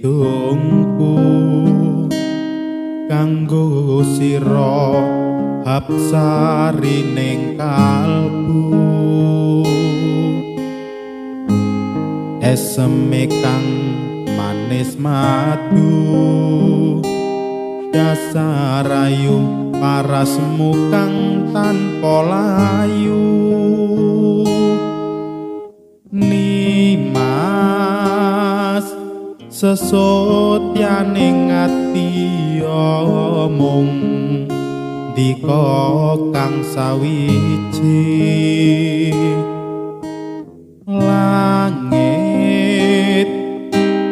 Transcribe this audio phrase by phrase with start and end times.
[0.00, 1.12] kidungku
[3.04, 4.96] kanggo sira
[5.68, 8.64] hapsari ning kalbu.
[12.40, 13.68] Eseme kang
[14.24, 15.92] manis madu
[17.92, 23.69] dasar ayu parasmu kang tanpa layu
[29.60, 32.08] sesotyaning ati
[32.64, 33.92] omong.
[35.12, 38.08] Dika kang sawiji
[40.88, 42.08] langit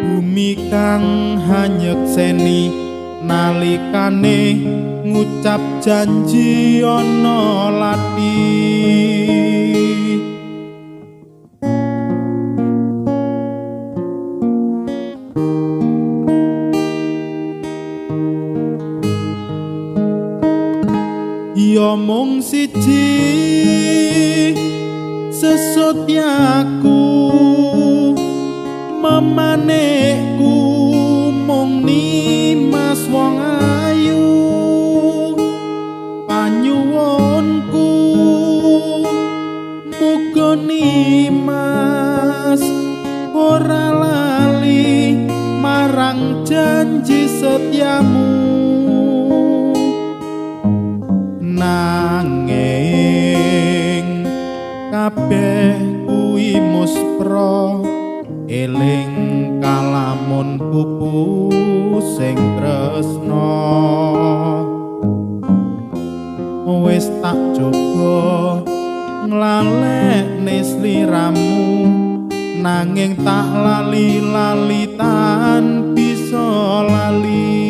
[0.04, 2.68] bumi kang hanyek seni
[3.24, 4.68] nalikane
[5.08, 9.57] ngucap janji ana latih
[21.96, 23.08] mung siji
[25.32, 27.00] sesotyaku
[29.00, 30.56] memanehku
[31.46, 34.28] mung nimas wong ayu.
[36.28, 37.90] Panyuwunku
[39.96, 42.60] muga nimas
[43.32, 45.16] ora lali
[45.62, 48.67] marang janji setiamu
[51.58, 52.54] nanging
[54.94, 55.74] kabeh
[56.06, 57.82] kuwi muspra
[58.46, 61.50] eling kalamun pupu
[62.14, 63.58] sing tresna
[66.86, 68.62] wis tak coba
[69.26, 71.58] nglalekne sliramu
[72.62, 76.46] nanging tak lali-lali tan bisa
[76.86, 77.28] lali.
[77.38, 77.67] iki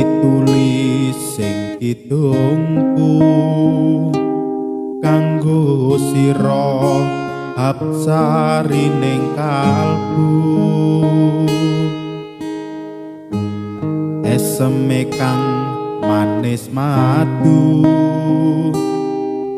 [0.00, 3.20] tulis sing kidungku
[5.04, 6.80] kanggo sira
[7.52, 10.32] absari ning kalbu.
[14.24, 15.44] Eseme kang
[16.00, 17.84] manis madu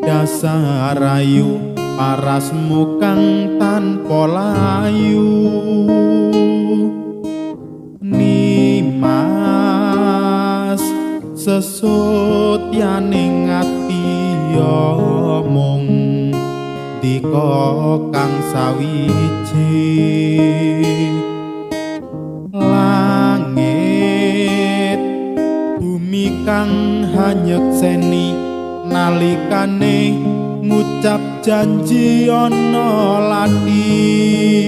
[0.02, 1.62] dasar ayu
[1.94, 5.30] parasmu kang tanpa layu
[11.44, 14.00] sesotyaning ati
[14.56, 16.32] omong
[17.04, 17.60] dika
[18.08, 19.84] kang sawiji.
[22.48, 23.60] Langit
[25.76, 28.32] bumi kang hanyek seni
[28.88, 30.16] nalikane
[30.64, 34.64] ngucap janji ana latih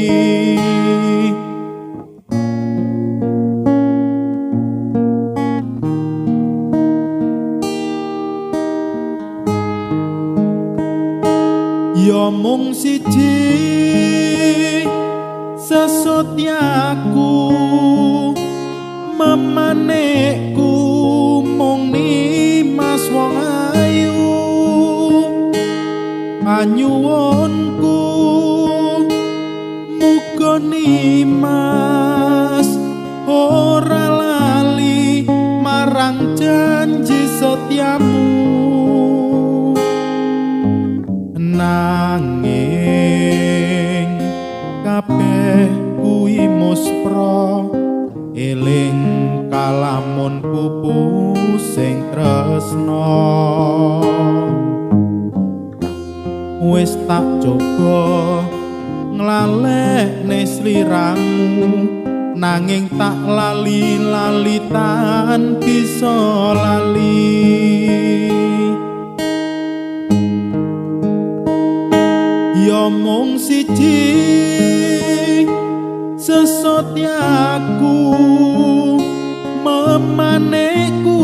[12.06, 13.34] ya mung siji
[15.59, 17.34] sesotyaku
[19.19, 20.71] memanehku
[21.43, 23.34] mung nimas wong
[23.75, 24.22] ayu.
[26.47, 27.99] Anyuwunku
[29.99, 31.50] muga nimas
[33.27, 35.27] ora lali
[35.59, 38.56] marang janji setiamu
[42.06, 42.62] nanging
[44.87, 45.67] kabeh
[45.99, 47.67] kuwi muspra
[48.31, 49.03] eling
[49.50, 53.11] kalamun pupu sing tresna
[56.62, 58.47] wis tak coba
[59.11, 61.91] nglalekne sliramu
[62.38, 66.14] nanging tak lali-lali tan bisa
[66.55, 67.99] lali.
[67.99, 68.06] ya
[73.46, 74.10] siji
[76.19, 77.94] sesotyaku
[79.62, 81.22] memanehku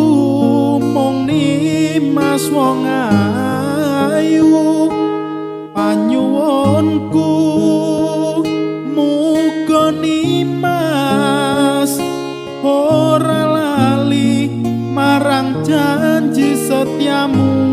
[0.78, 4.86] mung nimas wong ayu.
[5.74, 7.32] Panyuwunku
[8.94, 11.90] muga nimas
[12.62, 14.46] ora lali
[14.94, 17.71] marang janji setiamu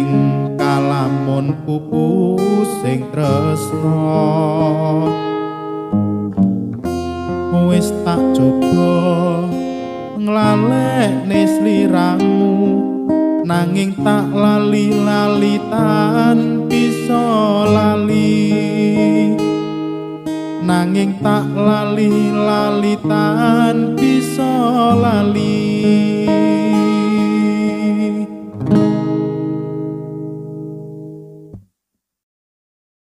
[0.00, 2.40] eling kalamun pupu
[2.80, 4.00] sing tresna.
[7.68, 8.96] Wis tak coba
[10.16, 12.48] nglalekne sliramu
[13.44, 17.24] nanging tak lali-lali tan bisa
[17.68, 18.56] lali.
[20.64, 24.52] Nanging tak lali-lali tan bisa
[24.96, 25.59] lali